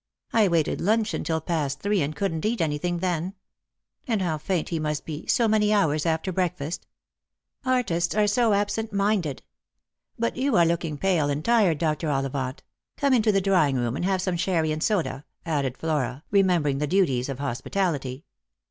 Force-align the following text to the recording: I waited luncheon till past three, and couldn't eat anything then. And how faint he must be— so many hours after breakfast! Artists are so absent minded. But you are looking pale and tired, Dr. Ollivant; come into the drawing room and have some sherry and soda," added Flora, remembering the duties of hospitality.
I 0.33 0.47
waited 0.47 0.81
luncheon 0.81 1.23
till 1.23 1.39
past 1.41 1.79
three, 1.79 2.01
and 2.01 2.15
couldn't 2.15 2.43
eat 2.43 2.59
anything 2.59 2.97
then. 2.97 3.35
And 4.07 4.19
how 4.23 4.39
faint 4.39 4.69
he 4.69 4.79
must 4.79 5.05
be— 5.05 5.27
so 5.27 5.47
many 5.47 5.71
hours 5.71 6.07
after 6.07 6.31
breakfast! 6.31 6.87
Artists 7.65 8.15
are 8.15 8.25
so 8.25 8.53
absent 8.53 8.91
minded. 8.91 9.43
But 10.17 10.35
you 10.37 10.55
are 10.57 10.65
looking 10.65 10.97
pale 10.97 11.29
and 11.29 11.45
tired, 11.45 11.77
Dr. 11.77 12.09
Ollivant; 12.09 12.63
come 12.97 13.13
into 13.13 13.31
the 13.31 13.41
drawing 13.41 13.75
room 13.75 13.95
and 13.95 14.03
have 14.03 14.23
some 14.23 14.37
sherry 14.37 14.71
and 14.71 14.81
soda," 14.81 15.23
added 15.45 15.77
Flora, 15.77 16.23
remembering 16.31 16.79
the 16.79 16.87
duties 16.87 17.29
of 17.29 17.37
hospitality. 17.37 18.25